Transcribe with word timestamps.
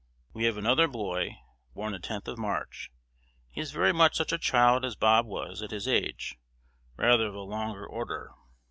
We 0.33 0.45
have 0.45 0.57
another 0.57 0.87
boy, 0.87 1.35
born 1.75 1.91
the 1.91 1.99
10th 1.99 2.27
of 2.27 2.39
March. 2.39 2.91
He 3.51 3.61
is 3.61 3.69
very 3.71 3.93
much 3.93 4.15
such 4.17 4.31
a 4.31 4.39
child 4.39 4.83
as 4.83 4.95
Bob 4.95 5.27
was 5.27 5.61
at 5.61 5.69
his 5.69 5.87
age, 5.87 6.39
rather 6.97 7.27
of 7.27 7.35
a 7.35 7.39
longer 7.41 7.85
order. 7.85 8.31